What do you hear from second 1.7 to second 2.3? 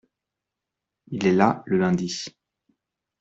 lundi.